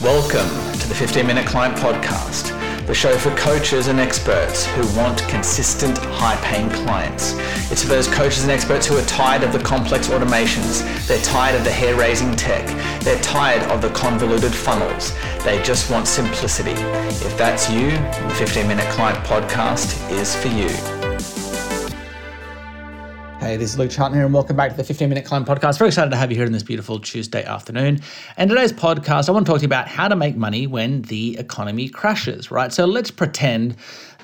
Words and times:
Welcome 0.00 0.48
to 0.78 0.88
the 0.88 0.94
15 0.94 1.26
Minute 1.26 1.44
Client 1.44 1.76
Podcast, 1.76 2.56
the 2.86 2.94
show 2.94 3.18
for 3.18 3.34
coaches 3.34 3.88
and 3.88 3.98
experts 3.98 4.64
who 4.64 4.86
want 4.96 5.18
consistent, 5.26 5.98
high 5.98 6.36
paying 6.36 6.70
clients. 6.70 7.32
It's 7.72 7.82
for 7.82 7.88
those 7.88 8.06
coaches 8.06 8.44
and 8.44 8.52
experts 8.52 8.86
who 8.86 8.96
are 8.96 9.04
tired 9.06 9.42
of 9.42 9.52
the 9.52 9.58
complex 9.58 10.06
automations, 10.06 10.86
they're 11.08 11.20
tired 11.22 11.56
of 11.56 11.64
the 11.64 11.72
hair 11.72 11.96
raising 11.96 12.36
tech, 12.36 12.64
they're 13.02 13.20
tired 13.22 13.68
of 13.72 13.82
the 13.82 13.90
convoluted 13.90 14.54
funnels, 14.54 15.12
they 15.42 15.60
just 15.64 15.90
want 15.90 16.06
simplicity. 16.06 16.80
If 17.26 17.36
that's 17.36 17.68
you, 17.68 17.90
the 17.90 18.34
15 18.38 18.68
Minute 18.68 18.88
Client 18.90 19.18
Podcast 19.26 20.08
is 20.12 20.36
for 20.36 20.46
you. 20.46 20.97
Hey, 23.48 23.56
this 23.56 23.72
is 23.72 23.78
Luke 23.78 23.90
Charlton 23.90 24.18
here, 24.18 24.26
and 24.26 24.34
welcome 24.34 24.56
back 24.56 24.72
to 24.72 24.76
the 24.76 24.84
15 24.84 25.08
Minute 25.08 25.24
Client 25.24 25.48
Podcast. 25.48 25.78
Very 25.78 25.88
excited 25.88 26.10
to 26.10 26.18
have 26.18 26.30
you 26.30 26.36
here 26.36 26.44
on 26.44 26.52
this 26.52 26.62
beautiful 26.62 27.00
Tuesday 27.00 27.42
afternoon. 27.44 27.98
And 28.36 28.50
today's 28.50 28.74
podcast, 28.74 29.30
I 29.30 29.32
want 29.32 29.46
to 29.46 29.50
talk 29.50 29.60
to 29.60 29.62
you 29.62 29.68
about 29.68 29.88
how 29.88 30.06
to 30.06 30.14
make 30.16 30.36
money 30.36 30.66
when 30.66 31.00
the 31.00 31.38
economy 31.38 31.88
crashes, 31.88 32.50
right? 32.50 32.70
So 32.74 32.84
let's 32.84 33.10
pretend 33.10 33.76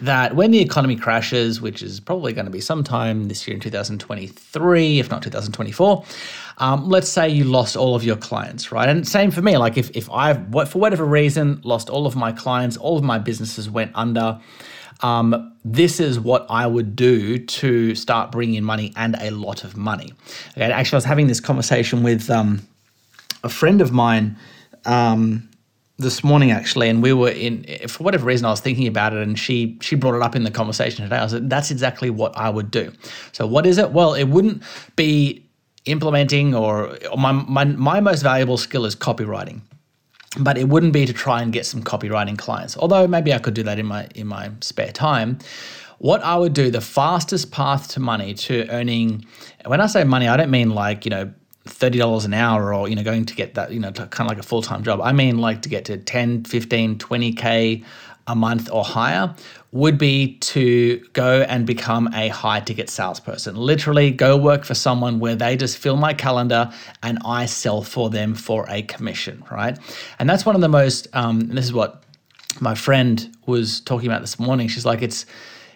that 0.03 0.37
when 0.37 0.51
the 0.51 0.61
economy 0.61 0.95
crashes, 0.95 1.63
which 1.63 1.83
is 1.83 2.01
probably 2.01 2.35
going 2.35 2.45
to 2.45 2.51
be 2.51 2.61
sometime 2.61 3.29
this 3.29 3.49
year 3.49 3.55
in 3.55 3.63
2023, 3.63 4.99
if 4.99 5.11
not 5.11 5.23
2024, 5.23 6.05
um, 6.59 6.91
let's 6.91 7.09
say 7.09 7.27
you 7.27 7.45
lost 7.45 7.79
all 7.79 7.95
of 7.95 8.05
your 8.05 8.17
clients, 8.17 8.73
right? 8.73 8.91
And 8.91 9.09
same 9.09 9.31
for 9.31 9.41
me. 9.41 9.57
Like 9.57 9.79
if 9.79 9.91
if 9.97 10.11
I've 10.11 10.53
for 10.69 10.79
whatever 10.79 11.07
reason 11.07 11.63
lost 11.65 11.89
all 11.89 12.07
of 12.07 12.15
my 12.15 12.31
clients, 12.31 12.77
all 12.77 12.99
of 12.99 13.03
my 13.03 13.19
businesses 13.19 13.71
went 13.71 13.91
under 13.95 14.39
um, 15.01 15.57
this 15.65 16.01
is 16.01 16.21
what 16.21 16.47
I 16.49 16.67
would 16.67 16.95
do 16.97 17.39
to 17.39 17.95
start 17.95 18.31
bringing 18.33 18.57
in 18.57 18.65
money 18.65 18.93
and 18.97 19.17
a 19.21 19.31
lot 19.31 19.65
of 19.65 19.77
money. 19.77 20.13
Okay, 20.53 20.71
actually, 20.71 20.97
I 20.97 20.99
was 20.99 21.05
having 21.05 21.27
this 21.27 21.41
conversation 21.41 22.03
with 22.03 22.31
um, 22.31 22.67
a 23.43 23.49
friend 23.49 23.81
of 23.81 23.93
mine 23.93 24.37
um, 24.85 25.49
this 25.99 26.25
morning, 26.25 26.51
actually, 26.51 26.89
and 26.89 27.03
we 27.03 27.13
were 27.13 27.31
in 27.31 27.65
for 27.89 28.03
whatever 28.05 28.27
reason 28.27 28.47
I 28.47 28.51
was 28.51 28.61
thinking 28.61 28.87
about 28.87 29.13
it, 29.13 29.23
and 29.23 29.39
she 29.39 29.79
she 29.81 29.97
brought 29.97 30.17
it 30.17 30.23
up 30.23 30.37
in 30.37 30.45
the 30.45 30.51
conversation 30.51 31.05
today. 31.05 31.17
I 31.17 31.27
said, 31.27 31.49
"That's 31.51 31.71
exactly 31.71 32.11
what 32.11 32.37
I 32.37 32.51
would 32.51 32.71
do." 32.71 32.93
So, 33.33 33.47
what 33.47 33.67
is 33.67 33.79
it? 33.79 33.91
Well, 33.93 34.15
it 34.15 34.25
wouldn't 34.25 34.63
be 34.97 35.45
implementing 35.87 36.55
or, 36.55 36.97
or 37.09 37.19
my, 37.19 37.33
my 37.33 37.65
my 37.65 38.01
most 38.01 38.23
valuable 38.23 38.57
skill 38.57 38.87
is 38.87 38.97
copywriting 38.97 39.61
but 40.39 40.59
it 40.59 40.69
wouldn't 40.69 40.93
be 40.93 41.07
to 41.07 41.13
try 41.13 41.43
and 41.43 41.53
get 41.53 41.67
some 41.67 41.83
copywriting 41.83 42.37
clients. 42.37 42.77
Although 42.77 43.07
maybe 43.07 43.33
I 43.33 43.39
could 43.39 43.55
do 43.55 43.63
that 43.65 43.79
in 43.79 43.87
my 43.87 44.09
in 44.15 44.27
my 44.27 44.51
spare 44.61 44.93
time. 44.93 45.39
What 45.99 46.23
I 46.23 46.37
would 46.37 46.53
do, 46.53 46.71
the 46.71 46.81
fastest 46.81 47.51
path 47.51 47.89
to 47.93 48.01
money, 48.01 48.35
to 48.35 48.69
earning, 48.69 49.25
when 49.65 49.81
I 49.81 49.87
say 49.87 50.05
money, 50.05 50.29
I 50.29 50.37
don't 50.37 50.51
mean 50.51 50.71
like, 50.71 51.05
you 51.07 51.11
know, 51.11 51.33
$30 51.67 52.25
an 52.27 52.35
hour 52.35 52.75
or, 52.75 52.89
you 52.89 52.97
know, 52.97 53.03
going 53.03 53.25
to 53.25 53.35
get 53.35 53.55
that, 53.55 53.73
you 53.73 53.81
know, 53.81 53.91
kind 53.91 54.21
of 54.21 54.27
like 54.27 54.39
a 54.39 54.43
full-time 54.43 54.83
job. 54.83 55.01
I 55.01 55.13
mean 55.13 55.39
like 55.39 55.63
to 55.63 55.69
get 55.69 55.87
to 55.87 55.97
10, 55.97 56.45
15, 56.45 56.99
20K 56.99 57.85
a 58.27 58.35
month 58.35 58.71
or 58.73 58.85
higher 58.85 59.35
would 59.73 59.99
be 59.99 60.39
to 60.39 60.99
go 61.13 61.43
and 61.43 61.67
become 61.67 62.09
a 62.15 62.29
high 62.29 62.61
ticket 62.61 62.89
salesperson. 62.89 63.57
Literally, 63.57 64.11
go 64.11 64.37
work 64.37 64.65
for 64.65 64.75
someone 64.75 65.19
where 65.19 65.35
they 65.35 65.57
just 65.57 65.79
fill 65.79 65.97
my 65.97 66.15
calendar 66.15 66.73
and 67.03 67.19
I 67.25 67.47
sell 67.47 67.83
for 67.83 68.09
them 68.09 68.35
for 68.35 68.67
a 68.69 68.83
commission, 68.83 69.45
right? 69.51 69.79
And 70.19 70.31
that's 70.31 70.47
one 70.47 70.55
of 70.55 70.61
the 70.61 70.69
most, 70.69 71.09
um, 71.13 71.41
this 71.49 71.65
is 71.65 71.73
what 71.73 72.05
my 72.61 72.75
friend 72.75 73.37
was 73.47 73.81
talking 73.81 74.09
about 74.09 74.21
this 74.21 74.39
morning. 74.39 74.69
She's 74.69 74.87
like, 74.87 75.03
it's, 75.03 75.27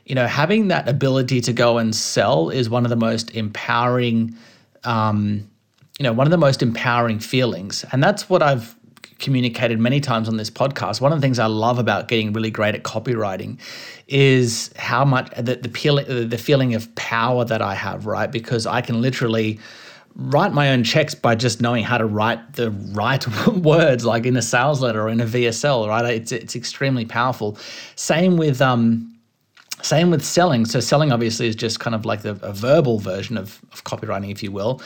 you 0.07 0.15
know, 0.15 0.27
having 0.27 0.69
that 0.69 0.89
ability 0.89 1.41
to 1.43 1.53
go 1.53 1.79
and 1.79 1.95
sell 1.95 2.51
is 2.51 2.71
one 2.71 2.85
of 2.85 2.91
the 2.91 2.97
most 2.97 3.35
empowering, 3.35 4.37
um, 4.85 5.51
you 5.99 6.05
know, 6.05 6.13
one 6.13 6.27
of 6.27 6.31
the 6.31 6.39
most 6.39 6.63
empowering 6.63 7.19
feelings. 7.19 7.85
And 7.91 8.03
that's 8.03 8.31
what 8.31 8.43
I've 8.43 8.77
communicated 9.19 9.79
many 9.79 10.01
times 10.01 10.29
on 10.29 10.37
this 10.37 10.51
podcast. 10.51 11.01
One 11.01 11.13
of 11.13 11.19
the 11.19 11.23
things 11.23 11.39
I 11.39 11.47
love 11.47 11.79
about 11.79 12.09
getting 12.09 12.33
really 12.33 12.51
great 12.51 12.75
at 12.75 12.83
copywriting 12.83 13.59
is 14.07 14.71
how 14.77 15.05
much 15.05 15.31
the 15.37 15.57
the, 15.57 16.27
the 16.29 16.39
feeling 16.39 16.75
of 16.75 16.95
power 16.95 17.45
that 17.45 17.63
I 17.63 17.75
have, 17.75 18.07
right? 18.07 18.31
Because 18.31 18.67
I 18.67 18.81
can 18.81 19.01
literally 19.01 19.59
write 20.15 20.53
my 20.53 20.71
own 20.71 20.83
checks 20.83 21.15
by 21.15 21.35
just 21.35 21.61
knowing 21.61 21.85
how 21.85 21.97
to 21.97 22.07
write 22.07 22.55
the 22.55 22.71
right 22.71 23.27
words, 23.49 24.05
like 24.05 24.27
in 24.27 24.37
a 24.37 24.43
sales 24.43 24.83
letter 24.83 25.03
or 25.03 25.09
in 25.09 25.21
a 25.21 25.27
VSL, 25.27 25.89
right? 25.89 26.05
It's 26.07 26.33
it's 26.33 26.57
extremely 26.57 27.05
powerful. 27.05 27.57
Same 27.95 28.37
with 28.37 28.61
um, 28.61 29.19
same 29.83 30.11
with 30.11 30.25
selling. 30.25 30.65
So 30.65 30.81
selling 30.81 31.13
obviously 31.13 31.47
is 31.47 31.57
just 31.57 31.81
kind 31.81 31.95
of 31.95 32.05
like 32.05 32.23
the, 32.23 32.33
a 32.43 32.53
verbal 32.53 32.99
version 32.99 33.37
of, 33.37 33.61
of 33.73 33.85
copywriting, 33.85 34.31
if 34.31 34.43
you 34.43 34.51
will. 34.51 34.83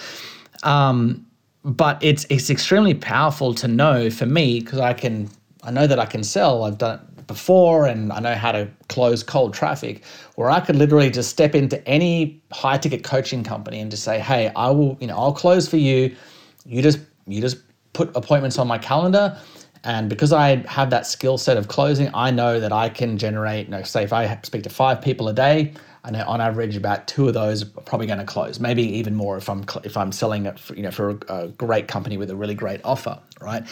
Um, 0.63 1.27
but 1.65 2.03
it's 2.03 2.25
it's 2.29 2.51
extremely 2.51 2.95
powerful 2.95 3.55
to 3.55 3.69
know 3.69 4.11
for 4.11 4.27
me 4.27 4.61
because 4.61 4.81
I 4.81 4.93
can 4.93 5.31
I 5.63 5.71
know 5.71 5.87
that 5.87 5.99
I 5.99 6.07
can 6.07 6.25
sell. 6.25 6.65
I've 6.65 6.79
done 6.79 7.01
it 7.19 7.27
before 7.27 7.87
and 7.87 8.13
I 8.13 8.19
know 8.21 8.35
how 8.35 8.53
to 8.53 8.69
close 8.89 9.23
cold 9.23 9.55
traffic 9.55 10.05
where 10.35 10.51
I 10.51 10.61
could 10.61 10.77
literally 10.77 11.11
just 11.11 11.31
step 11.31 11.55
into 11.55 11.87
any 11.87 12.43
high 12.53 12.79
ticket 12.79 13.05
coaching 13.05 13.45
company 13.45 13.81
and 13.81 13.91
just 13.91 14.03
say, 14.03 14.19
"Hey, 14.19 14.51
I 14.57 14.71
will, 14.71 14.97
you 15.01 15.07
know, 15.07 15.17
I'll 15.17 15.33
close 15.33 15.69
for 15.69 15.77
you. 15.77 16.15
You 16.67 16.83
just 16.83 16.99
you 17.27 17.41
just 17.41 17.59
put 17.93 18.15
appointments 18.17 18.59
on 18.59 18.67
my 18.67 18.79
calendar." 18.79 19.39
And 19.85 20.09
because 20.09 20.33
I 20.33 20.65
have 20.69 20.91
that 20.91 21.07
skill 21.07 21.39
set 21.39 21.57
of 21.57 21.69
closing, 21.69 22.09
I 22.15 22.31
know 22.31 22.61
that 22.61 22.73
I 22.73 22.89
can 22.89 23.19
generate, 23.19 23.67
you 23.67 23.73
know, 23.73 23.83
say 23.83 24.05
if 24.05 24.13
I 24.13 24.39
speak 24.45 24.63
to 24.63 24.71
five 24.71 25.03
people 25.03 25.29
a 25.29 25.33
day, 25.33 25.75
Know 26.11 26.25
on 26.27 26.41
average 26.41 26.77
about 26.77 27.07
two 27.07 27.29
of 27.29 27.35
those 27.35 27.63
are 27.63 27.81
probably 27.83 28.07
going 28.09 28.19
to 28.19 28.25
close. 28.25 28.59
Maybe 28.59 28.83
even 28.83 29.15
more 29.15 29.37
if 29.37 29.49
I'm 29.49 29.65
if 29.85 29.97
I'm 29.97 30.11
selling 30.11 30.47
it 30.47 30.59
for, 30.59 30.75
you 30.75 30.83
know 30.83 30.91
for 30.91 31.11
a, 31.11 31.17
a 31.29 31.49
great 31.49 31.87
company 31.87 32.17
with 32.17 32.31
a 32.31 32.37
really 32.37 32.55
great 32.55 32.81
offer, 32.85 33.21
right? 33.41 33.65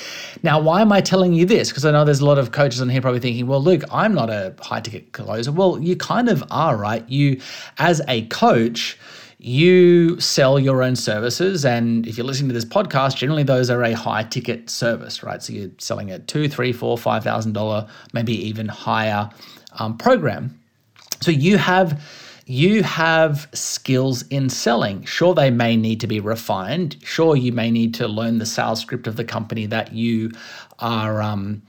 Now, 0.42 0.60
why 0.60 0.80
am 0.80 0.92
I 0.92 1.00
telling 1.00 1.32
you 1.32 1.44
this? 1.44 1.70
Because 1.70 1.84
I 1.84 1.91
know 1.91 2.04
there's 2.04 2.20
a 2.20 2.26
lot 2.26 2.38
of 2.38 2.52
coaches 2.52 2.80
on 2.80 2.88
here 2.88 3.00
probably 3.00 3.20
thinking, 3.20 3.46
well, 3.48 3.62
Luke, 3.62 3.82
I'm 3.91 4.14
not 4.14 4.30
a 4.30 4.54
high 4.60 4.80
ticket 4.80 5.12
closer. 5.12 5.50
Well, 5.50 5.80
you 5.80 5.96
kind 5.96 6.28
of 6.28 6.44
are, 6.50 6.76
right? 6.76 7.08
You 7.08 7.41
as 7.78 8.00
a 8.06 8.26
coach 8.26 8.97
you 9.42 10.20
sell 10.20 10.58
your 10.58 10.82
own 10.82 10.94
services 10.94 11.64
and 11.64 12.06
if 12.06 12.18
you're 12.18 12.26
listening 12.26 12.48
to 12.48 12.52
this 12.52 12.64
podcast 12.64 13.16
generally 13.16 13.42
those 13.42 13.70
are 13.70 13.82
a 13.82 13.94
high 13.94 14.22
ticket 14.22 14.68
service 14.68 15.22
right 15.22 15.42
so 15.42 15.50
you're 15.50 15.70
selling 15.78 16.10
a 16.10 16.18
two 16.18 16.47
three 16.47 16.74
four 16.74 16.98
five 16.98 17.24
thousand 17.24 17.54
dollar 17.54 17.88
maybe 18.12 18.34
even 18.34 18.68
higher 18.68 19.30
um, 19.78 19.97
program 19.97 20.59
so 21.20 21.31
you 21.31 21.58
have 21.58 22.00
you 22.47 22.82
have 22.82 23.48
skills 23.53 24.26
in 24.28 24.48
selling. 24.48 25.04
Sure, 25.04 25.34
they 25.34 25.53
may 25.53 25.76
need 25.76 26.00
to 26.00 26.08
be 26.08 26.19
refined. 26.19 26.97
Sure, 27.04 27.36
you 27.36 27.53
may 27.53 27.70
need 27.70 27.94
to 27.94 28.08
learn 28.08 28.38
the 28.38 28.47
sales 28.47 28.81
script 28.81 29.06
of 29.06 29.14
the 29.14 29.25
company 29.25 29.66
that 29.66 29.92
you 29.92 30.32
are 30.80 31.22
um, 31.22 31.62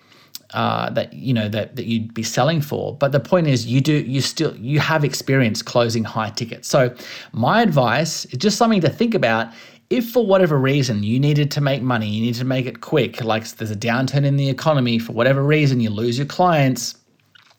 uh, 0.53 0.90
that 0.90 1.13
you 1.13 1.34
know 1.34 1.47
that 1.50 1.75
that 1.75 1.85
you'd 1.85 2.13
be 2.13 2.23
selling 2.23 2.61
for. 2.61 2.95
But 2.95 3.11
the 3.11 3.19
point 3.19 3.47
is, 3.47 3.67
you 3.67 3.79
do 3.79 3.94
you 3.94 4.22
still 4.22 4.56
you 4.57 4.79
have 4.79 5.03
experience 5.03 5.61
closing 5.61 6.03
high 6.03 6.31
tickets. 6.31 6.67
So 6.67 6.95
my 7.31 7.61
advice 7.61 8.25
is 8.25 8.40
just 8.40 8.57
something 8.57 8.81
to 8.81 8.90
think 8.90 9.13
about. 9.13 9.53
If 9.91 10.09
for 10.09 10.25
whatever 10.25 10.57
reason 10.57 11.03
you 11.03 11.19
needed 11.19 11.51
to 11.51 11.61
make 11.61 11.81
money, 11.81 12.07
you 12.07 12.22
need 12.22 12.35
to 12.35 12.45
make 12.45 12.66
it 12.66 12.79
quick, 12.79 13.22
like 13.22 13.45
there's 13.50 13.72
a 13.72 13.75
downturn 13.75 14.23
in 14.23 14.38
the 14.38 14.50
economy, 14.50 15.00
for 15.00 15.11
whatever 15.11 15.44
reason 15.44 15.81
you 15.81 15.90
lose 15.90 16.17
your 16.17 16.28
clients 16.28 16.95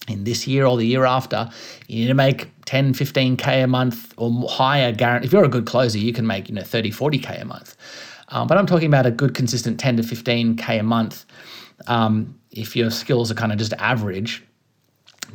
in 0.09 0.25
this 0.25 0.47
year 0.47 0.67
or 0.67 0.77
the 0.77 0.87
year 0.87 1.05
after, 1.05 1.49
you 1.87 2.01
need 2.01 2.09
to 2.09 2.15
make 2.15 2.51
10, 2.65 2.95
15K 2.95 3.65
a 3.65 3.67
month 3.67 4.13
or 4.17 4.49
higher 4.49 4.93
guarantee. 4.93 5.27
If 5.27 5.33
you're 5.33 5.45
a 5.45 5.49
good 5.49 5.67
closer, 5.67 5.99
you 5.99 6.13
can 6.13 6.27
make, 6.27 6.49
you 6.49 6.55
know, 6.55 6.63
30, 6.63 6.91
40K 6.91 7.43
a 7.43 7.45
month. 7.45 7.77
Um, 8.29 8.49
but 8.49 8.59
I'm 8.59 8.67
talking 8.67 8.87
about 8.87 9.07
a 9.07 9.11
good, 9.11 9.35
consistent 9.35 9.79
10 9.79 9.99
to 9.99 10.03
15K 10.03 10.81
a 10.81 10.83
month. 10.83 11.25
Um, 11.87 12.39
if 12.51 12.77
your 12.77 12.91
skills 12.91 13.31
are 13.31 13.35
kind 13.35 13.53
of 13.53 13.59
just 13.59 13.73
average, 13.75 14.43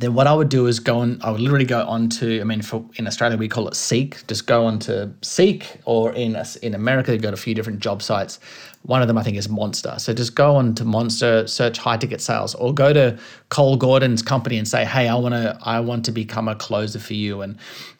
then 0.00 0.14
what 0.14 0.26
I 0.26 0.34
would 0.34 0.48
do 0.48 0.66
is 0.66 0.78
go 0.80 1.00
and 1.00 1.22
I 1.22 1.30
would 1.30 1.40
literally 1.40 1.64
go 1.64 1.84
on 1.86 2.08
to, 2.10 2.40
I 2.40 2.44
mean, 2.44 2.62
for, 2.62 2.84
in 2.96 3.06
Australia, 3.06 3.36
we 3.36 3.48
call 3.48 3.68
it 3.68 3.74
Seek. 3.74 4.26
Just 4.26 4.46
go 4.46 4.64
on 4.64 4.78
to 4.80 5.12
Seek, 5.22 5.78
or 5.84 6.12
in, 6.12 6.40
in 6.62 6.74
America, 6.74 7.10
they've 7.10 7.22
got 7.22 7.34
a 7.34 7.38
few 7.38 7.54
different 7.54 7.80
job 7.80 8.02
sites. 8.02 8.38
One 8.82 9.02
of 9.02 9.08
them, 9.08 9.18
I 9.18 9.22
think, 9.22 9.36
is 9.36 9.48
Monster. 9.48 9.96
So 9.98 10.14
just 10.14 10.34
go 10.34 10.56
on 10.56 10.74
to 10.76 10.84
Monster, 10.84 11.46
search 11.46 11.78
high 11.78 11.96
ticket 11.96 12.20
sales, 12.20 12.54
or 12.54 12.72
go 12.72 12.92
to 12.92 13.18
Cole 13.48 13.76
Gordon's 13.76 14.22
company 14.22 14.56
and 14.56 14.68
say, 14.68 14.84
"Hey, 14.84 15.08
I 15.08 15.14
want 15.16 15.34
to, 15.34 15.58
I 15.62 15.80
want 15.80 16.04
to 16.06 16.12
become 16.12 16.48
a 16.48 16.54
closer 16.54 17.00
for 17.00 17.14
you," 17.14 17.42
and 17.42 17.56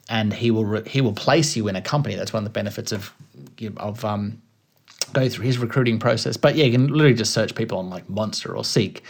and 0.07 0.33
he 0.33 0.51
will 0.51 0.65
re- 0.65 0.87
he 0.87 1.01
will 1.01 1.13
place 1.13 1.55
you 1.55 1.67
in 1.67 1.75
a 1.75 1.81
company. 1.81 2.15
That's 2.15 2.33
one 2.33 2.43
of 2.43 2.45
the 2.45 2.57
benefits 2.57 2.91
of 2.91 3.13
of 3.77 4.05
um, 4.05 4.41
go 5.13 5.27
through 5.29 5.45
his 5.45 5.57
recruiting 5.57 5.99
process. 5.99 6.37
But 6.37 6.55
yeah, 6.55 6.65
you 6.65 6.71
can 6.71 6.87
literally 6.87 7.13
just 7.13 7.33
search 7.33 7.55
people 7.55 7.77
on 7.77 7.89
like 7.89 8.09
Monster 8.09 8.55
or 8.55 8.63
Seek. 8.63 9.03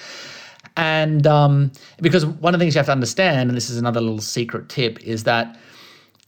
And 0.77 1.25
um, 1.27 1.71
because 2.01 2.25
one 2.25 2.53
of 2.53 2.59
the 2.59 2.63
things 2.63 2.75
you 2.75 2.79
have 2.79 2.85
to 2.87 2.91
understand, 2.91 3.49
and 3.49 3.57
this 3.57 3.69
is 3.69 3.77
another 3.77 4.01
little 4.01 4.19
secret 4.19 4.69
tip, 4.69 5.01
is 5.01 5.23
that 5.25 5.57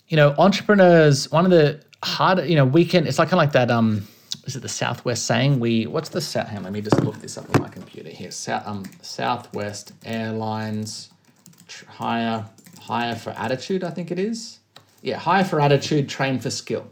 you 0.08 0.18
know 0.18 0.36
entrepreneurs. 0.38 1.32
One 1.32 1.46
of 1.46 1.52
the 1.52 1.82
harder, 2.04 2.46
you 2.46 2.56
know, 2.56 2.66
we 2.66 2.86
can. 2.86 3.08
It's 3.08 3.20
like 3.20 3.30
kind 3.30 3.40
of 3.42 3.46
like 3.46 3.54
that. 3.54 3.72
Um, 3.72 4.08
is 4.46 4.56
it 4.56 4.62
the 4.62 4.70
Southwest 4.70 5.26
saying? 5.26 5.60
We 5.60 5.88
what's 5.88 6.10
the 6.10 6.22
South? 6.22 6.48
Hang 6.48 6.60
on, 6.60 6.64
let 6.64 6.74
me 6.74 6.82
just 6.82 7.02
look 7.04 7.20
this 7.20 7.38
up 7.38 7.46
on 7.56 7.62
my 7.62 7.70
computer 7.70 8.10
here. 8.10 8.32
South 8.32 8.64
um, 8.66 8.84
Southwest 9.02 9.94
Airlines 10.06 11.10
hire 11.88 12.46
hire 12.80 13.16
for 13.16 13.32
attitude. 13.32 13.84
I 13.84 13.92
think 13.92 14.12
it 14.12 14.20
is. 14.20 14.60
Yeah, 15.02 15.18
hire 15.18 15.44
for 15.44 15.62
attitude, 15.62 16.10
train 16.10 16.40
for 16.40 16.50
skill. 16.50 16.88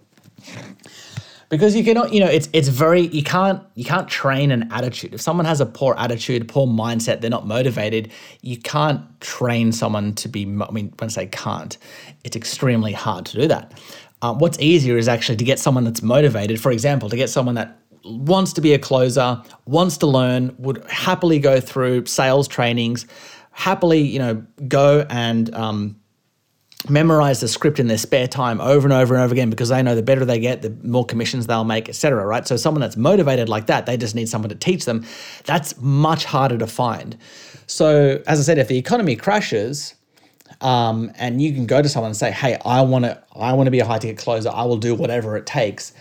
Because 1.49 1.75
you 1.75 1.83
cannot 1.83 2.13
you 2.13 2.19
know 2.19 2.27
it's 2.27 2.47
it's 2.53 2.67
very 2.67 3.07
you 3.07 3.23
can't 3.23 3.61
you 3.75 3.83
can't 3.83 4.07
train 4.07 4.51
an 4.51 4.71
attitude. 4.71 5.13
If 5.13 5.21
someone 5.21 5.45
has 5.45 5.59
a 5.59 5.65
poor 5.65 5.95
attitude 5.97 6.47
poor 6.47 6.67
mindset 6.67 7.21
they're 7.21 7.29
not 7.29 7.45
motivated 7.47 8.11
you 8.41 8.57
can't 8.57 9.01
train 9.19 9.71
someone 9.71 10.13
to 10.15 10.29
be 10.29 10.43
i 10.43 10.71
mean 10.71 10.93
when 10.97 11.05
i 11.05 11.07
say 11.07 11.27
can't 11.27 11.77
it's 12.23 12.35
extremely 12.35 12.93
hard 12.93 13.25
to 13.27 13.41
do 13.41 13.47
that. 13.47 13.79
Um, 14.21 14.37
what's 14.39 14.59
easier 14.59 14.97
is 14.97 15.07
actually 15.07 15.37
to 15.37 15.45
get 15.45 15.59
someone 15.59 15.85
that's 15.85 16.01
motivated. 16.01 16.59
For 16.61 16.71
example 16.71 17.09
to 17.09 17.15
get 17.15 17.29
someone 17.29 17.55
that 17.55 17.77
wants 18.05 18.53
to 18.53 18.61
be 18.61 18.73
a 18.73 18.79
closer 18.79 19.41
wants 19.65 19.97
to 19.97 20.07
learn 20.07 20.55
would 20.57 20.83
happily 20.89 21.39
go 21.39 21.59
through 21.59 22.05
sales 22.05 22.47
trainings 22.47 23.05
happily 23.51 23.99
you 23.99 24.17
know 24.17 24.41
go 24.67 25.05
and 25.09 25.53
um, 25.53 25.99
memorize 26.87 27.41
the 27.41 27.47
script 27.47 27.79
in 27.79 27.87
their 27.87 27.97
spare 27.97 28.27
time 28.27 28.61
over 28.61 28.87
and 28.87 28.93
over 28.93 29.13
and 29.13 29.23
over 29.23 29.33
again 29.33 29.49
because 29.49 29.69
they 29.69 29.83
know 29.83 29.95
the 29.95 30.03
better 30.03 30.23
they 30.23 30.39
get, 30.39 30.61
the 30.61 30.69
more 30.83 31.05
commissions 31.05 31.47
they'll 31.47 31.65
make, 31.65 31.89
etc. 31.89 32.25
Right? 32.25 32.47
So 32.47 32.55
someone 32.55 32.81
that's 32.81 32.95
motivated 32.95 33.49
like 33.49 33.65
that, 33.67 33.85
they 33.85 33.97
just 33.97 34.15
need 34.15 34.29
someone 34.29 34.49
to 34.49 34.55
teach 34.55 34.85
them. 34.85 35.05
That's 35.45 35.79
much 35.81 36.25
harder 36.25 36.57
to 36.57 36.67
find. 36.67 37.17
So 37.67 38.21
as 38.27 38.39
I 38.39 38.43
said, 38.43 38.57
if 38.57 38.67
the 38.67 38.77
economy 38.77 39.15
crashes, 39.15 39.95
um, 40.61 41.11
and 41.15 41.41
you 41.41 41.53
can 41.53 41.65
go 41.65 41.81
to 41.81 41.89
someone 41.89 42.09
and 42.09 42.17
say, 42.17 42.31
"Hey, 42.31 42.57
I 42.65 42.81
want 42.81 43.05
to, 43.05 43.21
I 43.35 43.53
want 43.53 43.67
to 43.67 43.71
be 43.71 43.79
a 43.79 43.85
high 43.85 43.99
ticket 43.99 44.17
closer. 44.17 44.49
I 44.49 44.63
will 44.63 44.77
do 44.77 44.95
whatever 44.95 45.37
it 45.37 45.45
takes." 45.45 45.93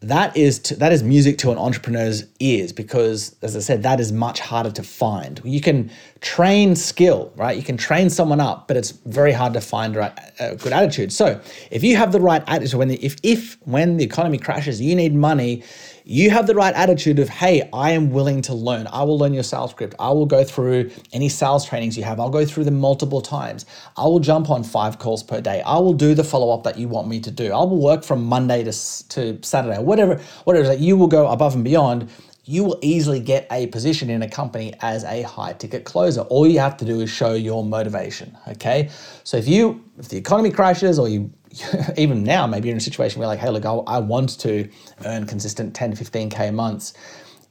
That 0.00 0.36
is 0.36 0.58
to, 0.58 0.76
that 0.76 0.92
is 0.92 1.02
music 1.02 1.38
to 1.38 1.50
an 1.50 1.56
entrepreneur's 1.56 2.24
ears 2.38 2.72
because 2.72 3.34
as 3.40 3.56
i 3.56 3.58
said 3.58 3.82
that 3.82 4.00
is 4.00 4.12
much 4.12 4.40
harder 4.40 4.70
to 4.70 4.82
find. 4.82 5.40
You 5.44 5.60
can 5.60 5.90
train 6.20 6.76
skill 6.76 7.32
right? 7.36 7.56
You 7.56 7.62
can 7.62 7.76
train 7.76 8.10
someone 8.10 8.40
up 8.40 8.68
but 8.68 8.76
it's 8.76 8.90
very 8.90 9.32
hard 9.32 9.54
to 9.54 9.60
find 9.60 9.96
a, 9.96 10.14
a 10.40 10.52
uh, 10.52 10.54
good 10.56 10.72
attitude. 10.72 11.12
So 11.12 11.40
if 11.70 11.82
you 11.82 11.96
have 11.96 12.12
the 12.12 12.20
right 12.20 12.42
attitude 12.46 12.78
when 12.78 12.88
the, 12.88 13.04
if 13.04 13.16
if 13.22 13.56
when 13.62 13.96
the 13.96 14.04
economy 14.04 14.38
crashes 14.38 14.80
you 14.80 14.94
need 14.94 15.14
money 15.14 15.62
you 16.06 16.28
have 16.30 16.46
the 16.46 16.54
right 16.54 16.74
attitude 16.74 17.18
of, 17.18 17.30
hey, 17.30 17.68
I 17.72 17.92
am 17.92 18.10
willing 18.10 18.42
to 18.42 18.54
learn. 18.54 18.86
I 18.88 19.04
will 19.04 19.18
learn 19.18 19.32
your 19.32 19.42
sales 19.42 19.70
script. 19.70 19.94
I 19.98 20.10
will 20.10 20.26
go 20.26 20.44
through 20.44 20.90
any 21.14 21.30
sales 21.30 21.64
trainings 21.64 21.96
you 21.96 22.04
have. 22.04 22.20
I'll 22.20 22.28
go 22.28 22.44
through 22.44 22.64
them 22.64 22.78
multiple 22.78 23.22
times. 23.22 23.64
I 23.96 24.02
will 24.02 24.20
jump 24.20 24.50
on 24.50 24.64
five 24.64 24.98
calls 24.98 25.22
per 25.22 25.40
day. 25.40 25.62
I 25.62 25.78
will 25.78 25.94
do 25.94 26.14
the 26.14 26.22
follow 26.22 26.52
up 26.52 26.62
that 26.64 26.78
you 26.78 26.88
want 26.88 27.08
me 27.08 27.20
to 27.20 27.30
do. 27.30 27.52
I 27.52 27.64
will 27.64 27.80
work 27.80 28.04
from 28.04 28.24
Monday 28.24 28.64
to, 28.64 29.08
to 29.08 29.38
Saturday, 29.42 29.78
whatever, 29.78 30.20
whatever 30.44 30.68
that 30.68 30.80
you 30.80 30.96
will 30.98 31.06
go 31.06 31.26
above 31.28 31.54
and 31.54 31.64
beyond 31.64 32.10
you 32.46 32.62
will 32.62 32.78
easily 32.82 33.20
get 33.20 33.46
a 33.50 33.68
position 33.68 34.10
in 34.10 34.20
a 34.20 34.28
company 34.28 34.74
as 34.80 35.02
a 35.04 35.22
high 35.22 35.54
ticket 35.54 35.84
closer. 35.84 36.20
All 36.22 36.46
you 36.46 36.58
have 36.58 36.76
to 36.76 36.84
do 36.84 37.00
is 37.00 37.08
show 37.08 37.32
your 37.32 37.64
motivation. 37.64 38.36
Okay. 38.48 38.90
So 39.24 39.38
if 39.38 39.48
you, 39.48 39.82
if 39.98 40.08
the 40.08 40.18
economy 40.18 40.50
crashes 40.50 40.98
or 40.98 41.08
you 41.08 41.32
even 41.96 42.22
now, 42.24 42.46
maybe 42.46 42.68
you're 42.68 42.74
in 42.74 42.78
a 42.78 42.80
situation 42.80 43.18
where 43.18 43.28
like, 43.28 43.38
hey, 43.38 43.50
look, 43.50 43.64
I, 43.64 43.98
want 43.98 44.38
to 44.40 44.68
earn 45.04 45.26
consistent 45.26 45.74
10 45.74 45.94
to 45.94 46.04
15K 46.04 46.52
months. 46.52 46.94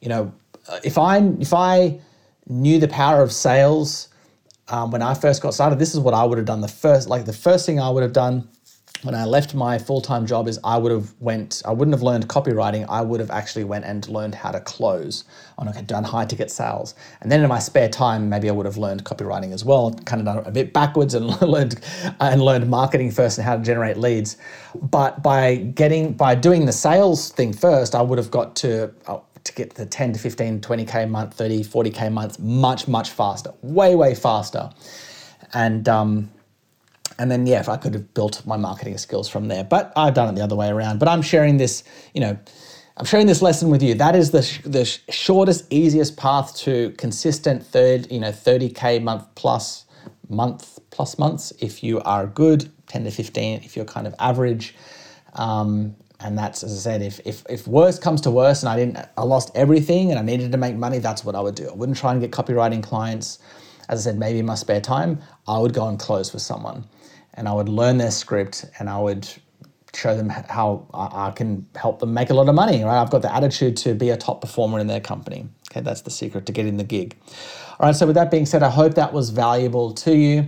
You 0.01 0.09
know, 0.09 0.33
if 0.83 0.97
I, 0.97 1.19
if 1.39 1.53
I 1.53 1.99
knew 2.47 2.79
the 2.79 2.87
power 2.87 3.21
of 3.21 3.31
sales 3.31 4.09
um, 4.69 4.91
when 4.91 5.01
I 5.01 5.13
first 5.13 5.41
got 5.41 5.53
started, 5.53 5.79
this 5.79 5.93
is 5.93 5.99
what 5.99 6.13
I 6.13 6.23
would 6.23 6.37
have 6.37 6.47
done. 6.47 6.61
The 6.61 6.67
first, 6.67 7.09
like 7.09 7.25
the 7.25 7.33
first 7.33 7.65
thing 7.65 7.79
I 7.79 7.89
would 7.89 8.03
have 8.03 8.13
done 8.13 8.47
when 9.03 9.15
I 9.15 9.25
left 9.25 9.53
my 9.53 9.77
full-time 9.77 10.25
job 10.25 10.47
is 10.47 10.59
I 10.63 10.77
would 10.77 10.91
have 10.91 11.13
went 11.19 11.61
I 11.65 11.71
wouldn't 11.71 11.93
have 11.93 12.03
learned 12.03 12.27
copywriting 12.27 12.85
I 12.89 13.01
would 13.01 13.19
have 13.19 13.31
actually 13.31 13.63
went 13.63 13.85
and 13.85 14.07
learned 14.07 14.35
how 14.35 14.51
to 14.51 14.59
close 14.61 15.25
on 15.57 15.67
okay 15.69 15.81
done 15.81 16.03
high 16.03 16.25
ticket 16.25 16.49
sales. 16.51 16.95
And 17.21 17.31
then 17.31 17.41
in 17.41 17.49
my 17.49 17.59
spare 17.59 17.89
time 17.89 18.29
maybe 18.29 18.49
I 18.49 18.53
would 18.53 18.65
have 18.65 18.77
learned 18.77 19.03
copywriting 19.03 19.53
as 19.53 19.65
well 19.65 19.93
kind 20.05 20.21
of 20.21 20.25
done 20.25 20.37
a 20.45 20.51
bit 20.51 20.73
backwards 20.73 21.13
and 21.13 21.41
learned 21.41 21.79
and 22.19 22.41
learned 22.41 22.69
marketing 22.69 23.11
first 23.11 23.37
and 23.37 23.45
how 23.45 23.57
to 23.57 23.61
generate 23.61 23.97
leads. 23.97 24.37
But 24.81 25.21
by 25.21 25.55
getting 25.55 26.13
by 26.13 26.35
doing 26.35 26.65
the 26.65 26.73
sales 26.73 27.31
thing 27.31 27.53
first 27.53 27.95
I 27.95 28.01
would 28.01 28.17
have 28.17 28.31
got 28.31 28.55
to 28.57 28.93
uh, 29.07 29.19
to 29.43 29.53
get 29.53 29.73
the 29.73 29.85
10 29.85 30.13
to 30.13 30.19
15 30.19 30.61
20k 30.61 31.09
month 31.09 31.33
30 31.33 31.63
40k 31.63 32.11
month 32.11 32.39
much 32.39 32.87
much 32.87 33.09
faster 33.09 33.51
way 33.61 33.95
way 33.95 34.15
faster. 34.15 34.69
And 35.53 35.87
um 35.89 36.31
and 37.19 37.31
then 37.31 37.45
yeah, 37.47 37.59
if 37.59 37.69
I 37.69 37.77
could 37.77 37.93
have 37.93 38.13
built 38.13 38.45
my 38.45 38.57
marketing 38.57 38.97
skills 38.97 39.29
from 39.29 39.47
there. 39.47 39.63
But 39.63 39.93
I've 39.95 40.13
done 40.13 40.29
it 40.29 40.35
the 40.35 40.43
other 40.43 40.55
way 40.55 40.69
around. 40.69 40.99
But 40.99 41.07
I'm 41.07 41.21
sharing 41.21 41.57
this, 41.57 41.83
you 42.13 42.21
know, 42.21 42.37
I'm 42.97 43.05
sharing 43.05 43.27
this 43.27 43.41
lesson 43.41 43.69
with 43.69 43.81
you. 43.81 43.95
That 43.95 44.15
is 44.15 44.31
the 44.31 44.43
sh- 44.43 44.61
the 44.63 44.85
sh- 44.85 44.99
shortest, 45.09 45.71
easiest 45.71 46.17
path 46.17 46.55
to 46.57 46.91
consistent 46.97 47.65
third, 47.65 48.11
you 48.11 48.19
know, 48.19 48.31
30k 48.31 49.01
month 49.01 49.25
plus 49.35 49.85
month 50.29 50.79
plus 50.91 51.17
months. 51.17 51.51
If 51.59 51.83
you 51.83 51.99
are 52.01 52.27
good, 52.27 52.71
10 52.87 53.05
to 53.05 53.11
15. 53.11 53.61
If 53.63 53.75
you're 53.75 53.85
kind 53.85 54.05
of 54.05 54.13
average, 54.19 54.75
um, 55.33 55.95
and 56.19 56.37
that's 56.37 56.63
as 56.63 56.73
I 56.73 56.91
said, 56.91 57.01
if 57.01 57.19
if 57.25 57.43
if 57.49 57.67
worse 57.67 57.99
comes 57.99 58.21
to 58.21 58.31
worse, 58.31 58.61
and 58.61 58.69
I 58.69 58.77
didn't, 58.77 58.97
I 59.17 59.23
lost 59.23 59.51
everything, 59.55 60.11
and 60.11 60.19
I 60.19 60.23
needed 60.23 60.51
to 60.51 60.57
make 60.57 60.75
money, 60.75 60.99
that's 60.99 61.25
what 61.25 61.35
I 61.35 61.41
would 61.41 61.55
do. 61.55 61.69
I 61.69 61.73
wouldn't 61.73 61.97
try 61.97 62.11
and 62.11 62.21
get 62.21 62.31
copywriting 62.31 62.83
clients. 62.83 63.39
As 63.89 64.05
I 64.05 64.11
said, 64.11 64.19
maybe 64.19 64.39
in 64.39 64.45
my 64.45 64.55
spare 64.55 64.81
time, 64.81 65.21
I 65.47 65.57
would 65.59 65.73
go 65.73 65.87
and 65.87 65.99
close 65.99 66.33
with 66.33 66.41
someone 66.41 66.85
and 67.33 67.47
I 67.47 67.53
would 67.53 67.69
learn 67.69 67.97
their 67.97 68.11
script 68.11 68.65
and 68.79 68.89
I 68.89 68.99
would 68.99 69.27
show 69.95 70.15
them 70.15 70.29
how 70.29 70.87
I 70.93 71.31
can 71.31 71.67
help 71.75 71.99
them 71.99 72.13
make 72.13 72.29
a 72.29 72.33
lot 72.33 72.49
of 72.49 72.55
money, 72.55 72.83
right? 72.83 73.01
I've 73.01 73.11
got 73.11 73.21
the 73.21 73.33
attitude 73.33 73.77
to 73.77 73.93
be 73.93 74.09
a 74.09 74.17
top 74.17 74.41
performer 74.41 74.79
in 74.79 74.87
their 74.87 74.99
company. 74.99 75.47
Okay, 75.71 75.81
that's 75.81 76.01
the 76.01 76.09
secret 76.09 76.45
to 76.47 76.51
getting 76.51 76.77
the 76.77 76.83
gig. 76.83 77.15
All 77.79 77.87
right, 77.87 77.95
so 77.95 78.05
with 78.05 78.15
that 78.15 78.31
being 78.31 78.45
said, 78.45 78.63
I 78.63 78.69
hope 78.69 78.95
that 78.95 79.13
was 79.13 79.29
valuable 79.29 79.93
to 79.93 80.15
you. 80.15 80.47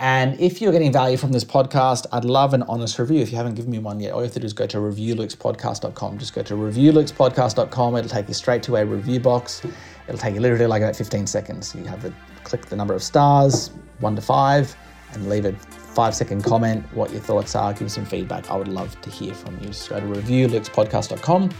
And 0.00 0.38
if 0.40 0.60
you're 0.60 0.72
getting 0.72 0.92
value 0.92 1.16
from 1.16 1.32
this 1.32 1.44
podcast, 1.44 2.06
I'd 2.12 2.24
love 2.24 2.52
an 2.52 2.62
honest 2.64 2.98
review. 2.98 3.20
If 3.20 3.30
you 3.30 3.36
haven't 3.36 3.54
given 3.54 3.70
me 3.70 3.78
one 3.78 4.00
yet, 4.00 4.12
all 4.12 4.20
you 4.20 4.24
have 4.24 4.34
to 4.34 4.40
do 4.40 4.46
is 4.46 4.52
go 4.52 4.66
to 4.66 4.78
reviewlukespodcast.com. 4.78 6.18
Just 6.18 6.34
go 6.34 6.42
to 6.42 6.54
reviewlukespodcast.com. 6.54 7.96
It'll 7.96 8.10
take 8.10 8.28
you 8.28 8.34
straight 8.34 8.62
to 8.64 8.76
a 8.76 8.84
review 8.84 9.20
box. 9.20 9.62
It'll 10.08 10.18
take 10.18 10.34
you 10.34 10.40
literally 10.40 10.66
like 10.66 10.82
about 10.82 10.96
15 10.96 11.26
seconds. 11.26 11.74
You 11.74 11.84
have 11.84 12.02
to 12.02 12.12
click 12.44 12.66
the 12.66 12.76
number 12.76 12.94
of 12.94 13.02
stars, 13.02 13.70
one 14.00 14.14
to 14.16 14.22
five, 14.22 14.76
and 15.12 15.28
leave 15.28 15.44
a 15.44 15.52
five 15.52 16.14
second 16.14 16.42
comment 16.42 16.84
what 16.92 17.10
your 17.12 17.20
thoughts 17.20 17.54
are, 17.54 17.72
give 17.72 17.90
some 17.90 18.04
feedback. 18.04 18.50
I 18.50 18.56
would 18.56 18.68
love 18.68 19.00
to 19.02 19.10
hear 19.10 19.34
from 19.34 19.58
you. 19.60 19.72
So 19.72 19.98
go 19.98 20.14
to 20.14 20.20
reviewlukespodcast.com 20.20 21.50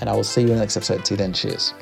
and 0.00 0.10
I 0.10 0.12
will 0.12 0.24
see 0.24 0.42
you 0.42 0.48
in 0.48 0.54
the 0.54 0.60
next 0.60 0.76
episode. 0.76 1.04
Till 1.04 1.16
then, 1.16 1.32
cheers. 1.32 1.74